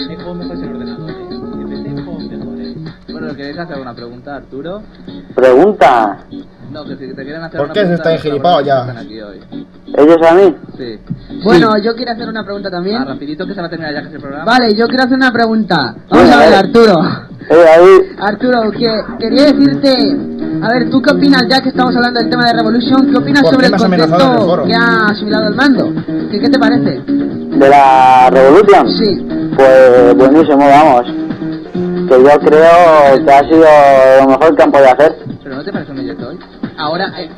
[3.35, 4.81] Bueno, ¿queréis hacer una pregunta, Arturo?
[5.35, 6.19] Pregunta,
[6.71, 8.79] No, que si te quieren hacer ¿Por una qué se pregunta, los engilipado cabrones ya?
[8.79, 9.67] están aquí hoy.
[9.97, 10.55] ¿ellos a mí?
[10.77, 10.99] Sí.
[11.43, 13.01] Bueno, yo quiero hacer una pregunta también.
[13.01, 14.45] Ah, rapidito que se va a terminar ya que es el programa.
[14.45, 15.95] Vale, yo quiero hacer una pregunta.
[16.09, 16.53] Vamos a ver.
[16.55, 16.99] Arturo.
[17.49, 18.87] Eh, ahí, Arturo, que
[19.19, 20.17] quería decirte,
[20.63, 23.11] a ver, ¿tú qué opinas ya que estamos hablando del tema de Revolution?
[23.11, 23.79] ¿Qué opinas ¿Por qué sobre el el
[24.09, 24.63] concepto foro?
[24.65, 25.93] que ha asimilado el mando?
[26.31, 27.01] ¿Qué, qué te parece?
[27.01, 28.89] de la Revolution.
[28.89, 29.27] Sí.
[29.55, 31.24] Pues buenísimo, vamos.
[32.07, 33.65] Que yo creo que ha sido
[34.21, 35.15] lo mejor que han podido hacer.
[35.43, 36.39] ¿Pero no te parece un Yotoy?
[36.77, 37.29] Ahora, eh,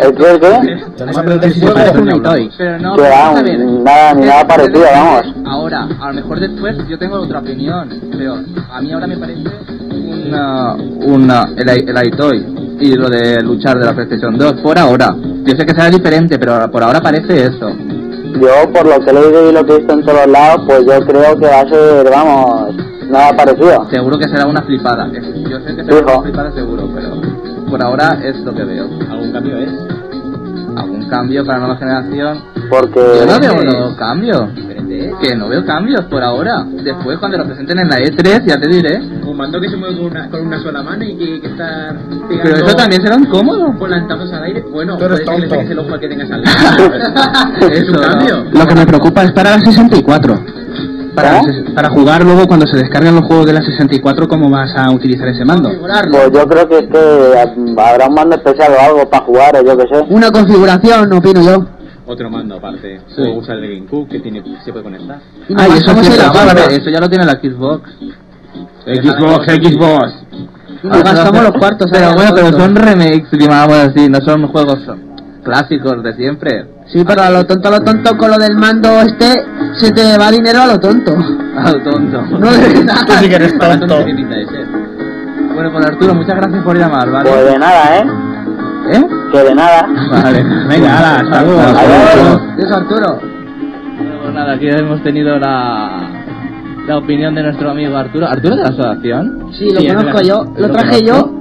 [0.00, 2.16] ¿El qué, el qué?
[2.16, 2.50] Itoy.
[2.56, 3.58] Pero no, Que vamos a ver.
[3.58, 5.34] nada, ni nada parecido, vamos.
[5.46, 8.36] Ahora, a lo mejor después yo tengo otra opinión, pero
[8.70, 9.42] a mí ahora me parece
[10.26, 15.14] una, una el, el iToy y lo de luchar de la PlayStation 2 por ahora.
[15.44, 17.70] Yo sé que será diferente, pero por ahora parece eso.
[18.40, 20.80] Yo, por lo que he leído y lo que he visto en todos lados, pues
[20.86, 22.74] yo creo que va a ser, vamos,
[23.12, 23.86] nada parecido.
[23.90, 25.06] Seguro que será una flipada.
[25.12, 26.12] Yo sé que será Fijo.
[26.12, 27.20] una flipada seguro, pero
[27.70, 28.88] por ahora es lo que veo.
[29.10, 29.70] ¿Algún cambio es?
[30.76, 32.38] ¿Algún cambio para la nueva generación?
[32.70, 33.00] Porque...
[33.00, 34.42] Yo no veo no, cambios.
[35.22, 36.64] Que no veo cambios por ahora.
[36.82, 38.98] Después cuando lo presenten en la E3 ya te diré.
[39.26, 41.94] Un mando que se mueve con una, con una sola mano y que, que está
[42.28, 43.72] pegando Pero eso también será incómodo.
[43.72, 44.64] volantazos al aire.
[44.70, 45.54] Bueno, Tú eres puede ser que le tonto.
[45.56, 47.68] saques el ojo al que tengas al lado.
[47.70, 48.44] es un cambio.
[48.52, 50.44] Lo que me preocupa es para la 64.
[51.14, 54.74] Para, la para jugar luego cuando se descarguen los juegos de la 64, ¿cómo vas
[54.76, 55.68] a utilizar ese mando?
[55.68, 59.64] Pues yo creo que es que habrá un mando especial o algo para jugar o
[59.64, 60.04] yo que sé.
[60.08, 61.66] Una configuración, opino yo.
[62.06, 63.00] Otro mando aparte.
[63.14, 63.22] Sí.
[63.22, 65.20] O usar el GameCube que tiene, se puede conectar.
[65.56, 66.10] Ah, y eso bueno.
[66.32, 66.72] ¿verdad?
[66.72, 67.90] Eso ya lo tiene la Xbox.
[68.86, 70.12] Xbox, Xbox.
[70.82, 71.90] Nos gastamos los cuartos.
[71.92, 74.78] Pero ahí, bueno, pero son remakes, digamos así, no son juegos
[75.44, 76.66] clásicos de siempre.
[76.86, 80.16] Sí, pero a lo tonto, a lo tonto, con lo del mando este, se te
[80.18, 81.12] va dinero a lo tonto.
[81.56, 82.22] A lo tonto.
[82.38, 82.68] No de.
[83.06, 83.98] Tú sí que eres tonto.
[83.98, 84.66] sé qué pinta de ser.
[85.54, 87.42] Bueno, pues Arturo, muchas gracias por llamar, Pues ¿vale?
[87.44, 88.04] de nada, ¿eh?
[88.94, 89.06] ¿Eh?
[89.32, 89.86] Que de nada.
[90.10, 90.42] Vale.
[90.66, 91.60] Venga, hasta luego.
[91.60, 92.42] Adiós.
[92.58, 93.18] Eso, Arturo.
[93.98, 96.08] Bueno, pues nada, aquí hemos tenido la,
[96.88, 98.26] la opinión de nuestro amigo Arturo.
[98.26, 99.48] ¿Arturo de la asociación?
[99.58, 100.44] Sí, lo Sí, conozco yo.
[100.56, 101.34] Lo traje yo.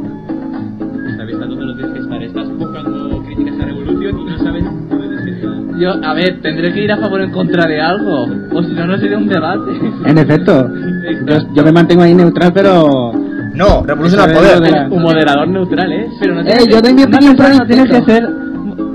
[5.82, 8.28] Yo, a ver, tendré que ir a favor o en contra de algo.
[8.54, 9.72] O si no, no sería un debate.
[10.06, 10.70] En efecto,
[11.28, 13.12] yo, yo me mantengo ahí neutral, pero...
[13.56, 14.88] No, Revolution al poder.
[14.90, 16.08] Un moderador neutral, ¿eh?
[16.20, 18.30] Pero no Eh, tiene yo doy mi opinión por no tiene que ser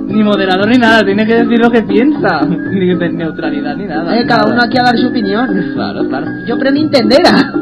[0.06, 2.40] ni moderador ni nada, tiene que decir lo que piensa.
[2.46, 4.18] Ni de neutralidad ni nada.
[4.18, 4.54] Eh, cada nada.
[4.54, 5.46] uno aquí a dar su opinión.
[5.74, 6.26] Claro, claro.
[6.46, 7.52] Yo pre Nintendera.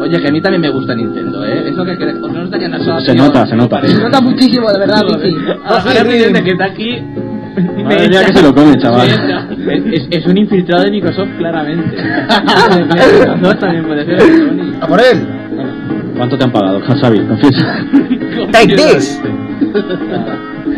[0.00, 1.68] Oye, que a mí también me gusta Nintendo, ¿eh?
[1.68, 3.82] Eso que crees, ¿por qué no estaría en la Se nota, se nota.
[3.86, 5.36] Se nota muchísimo, de verdad, Vici.
[5.66, 7.02] Ahora es evidente que está aquí.
[7.84, 9.08] Madre mía que se lo come, chaval.
[9.08, 11.96] Es, Es, es un infiltrado de Microsoft, claramente.
[13.40, 14.74] no, también puede ser Sony.
[14.80, 15.26] A por él.
[16.16, 17.20] ¿Cuánto te han pagado, Xavi?
[17.20, 17.84] Confiesa.
[18.52, 19.20] Take this.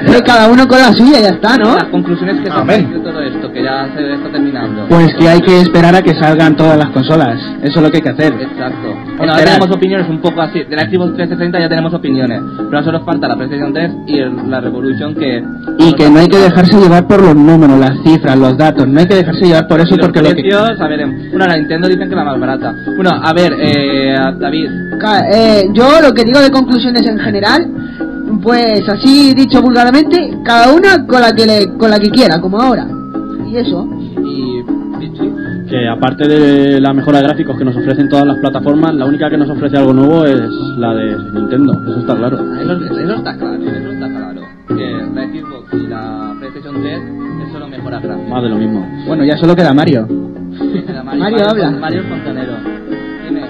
[0.06, 1.74] Eh, cada uno con la suya, ya está, ¿no?
[1.74, 2.90] Las conclusiones que se Amén.
[2.92, 4.86] de todo esto, que ya se está terminando.
[4.88, 7.38] Pues que hay que esperar a que salgan todas las consolas.
[7.62, 8.32] Eso es lo que hay que hacer.
[8.34, 8.89] Exacto.
[9.20, 10.60] Bueno, ahora tenemos opiniones un poco así.
[10.64, 12.40] De la Xbox 360 ya tenemos opiniones.
[12.56, 15.42] Pero ahora solo falta la PlayStation 3 y el- la Revolution que...
[15.78, 18.88] Y que no hay que dejarse llevar por los números, las cifras, los datos.
[18.88, 20.42] No hay que dejarse llevar por eso Y los porque lo que...
[20.42, 22.74] precios, a ver, en- bueno, la Nintendo dicen que la más barata.
[22.96, 24.66] Bueno, a ver, eh, David,
[25.32, 27.66] eh, yo lo que digo de conclusiones en general,
[28.42, 32.58] pues así dicho vulgarmente, cada una con la que le, con la que quiera, como
[32.60, 32.86] ahora.
[33.46, 33.86] Y eso.
[34.24, 34.62] y
[34.98, 35.29] Pichi.
[35.70, 39.30] Que aparte de la mejora de gráficos que nos ofrecen todas las plataformas, la única
[39.30, 40.40] que nos ofrece algo nuevo es
[40.76, 42.38] la de Nintendo, eso está claro.
[42.60, 44.40] Eso, eso está claro, eso está claro.
[44.66, 48.28] Que la Xbox y la PlayStation PlayStation 3 es solo mejora gráfica.
[48.28, 49.04] Más de lo mismo.
[49.06, 50.08] Bueno, ya solo queda Mario.
[50.08, 51.70] Mario, Mario habla.
[51.70, 52.52] Mario Fontanero.
[53.28, 53.42] Dime.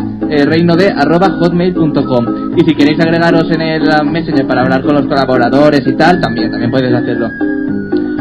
[0.45, 5.07] reino de arroba hotmail.com y si queréis agregaros en el messenger para hablar con los
[5.07, 7.29] colaboradores y tal, también, también podéis hacerlo.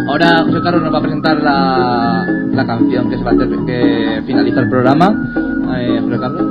[0.09, 2.25] Ahora José Carlos nos va a presentar la,
[2.59, 5.15] la canción que, se va a que finaliza el programa.
[5.79, 6.43] Eh, José Carlos.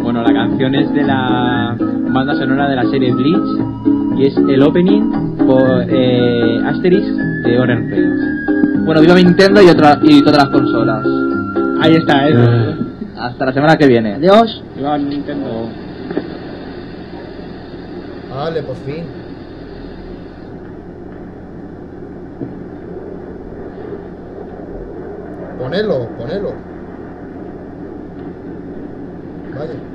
[0.00, 4.62] Bueno, la canción es de la banda sonora de la serie Bleach y es el
[4.62, 7.04] opening por eh, Asterix
[7.44, 8.84] de Orange Friends.
[8.84, 11.04] Bueno, viva Nintendo y, otra, y todas las consolas.
[11.80, 12.76] Ahí está, ¿eh?
[13.18, 14.14] Hasta la semana que viene.
[14.14, 14.62] Adiós.
[14.76, 15.68] Viva Nintendo.
[18.32, 19.21] Vale, por fin.
[25.62, 26.52] Ponelo, ponelo.
[29.52, 29.91] Vaya.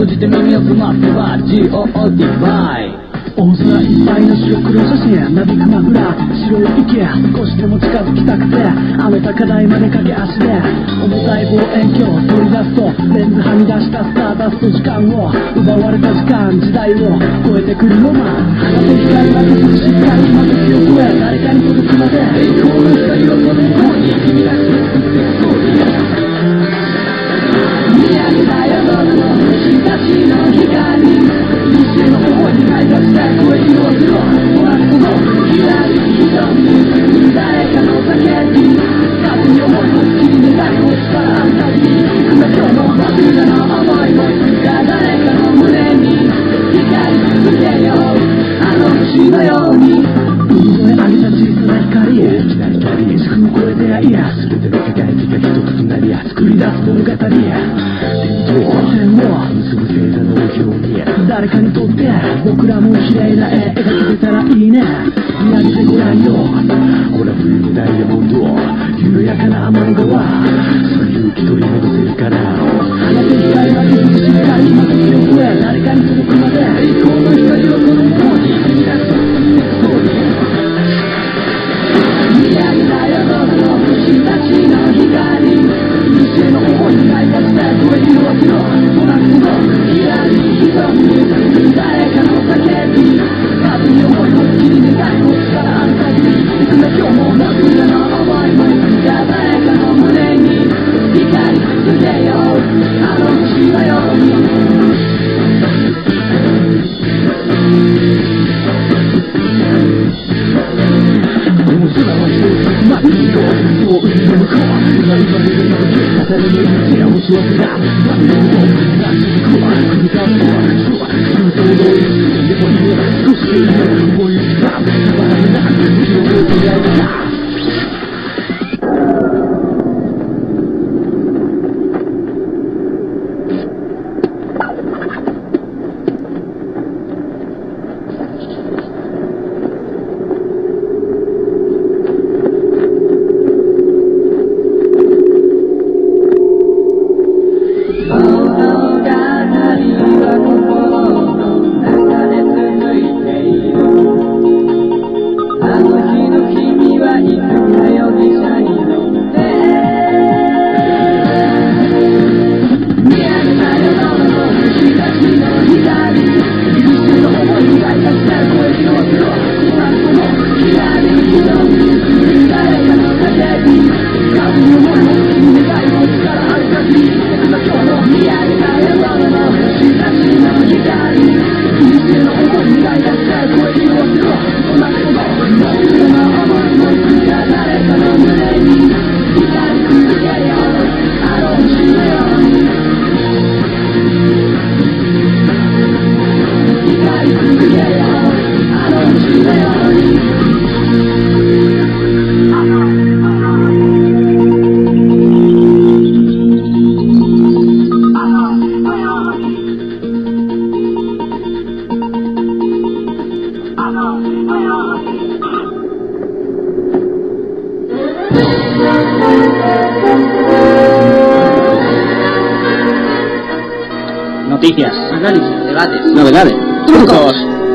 [0.00, 3.10] 閉じて耳を澄ませば GOOD バイ。
[3.36, 7.04] 大空いっぱいの白黒写真なびくマフラー白い池
[7.36, 8.56] 少しでも近づきたくて
[8.96, 10.48] 雨高台まで駆け足で
[11.04, 17.12] 重たい望遠鏡取り出すとレンズはみ出したスターダスト時間を奪われた時間時代を
[17.44, 25.59] 超えてくるロマン放て光までしっかりまた強くへ誰かに届くまで栄光の光をその向こうに君たちを作っていく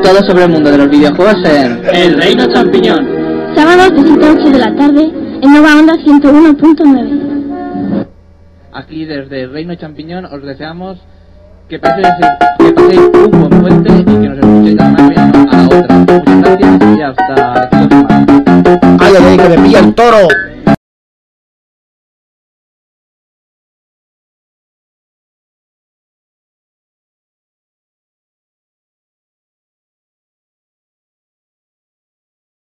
[0.06, 3.04] todo sobre el mundo de los videojuegos en El Reino Champiñón.
[3.56, 5.10] Sábados de 7 a de la tarde
[5.42, 8.06] en Nueva Onda 101.9.
[8.72, 10.98] Aquí desde el Reino Champiñón os deseamos
[11.68, 12.06] que paséis,
[12.60, 14.92] un buen puente y que nos escuchéis a a
[15.56, 16.04] la otra.
[16.40, 18.06] Gracias y hasta el próximo.
[19.00, 20.28] ¡Ay, que me pilla el toro!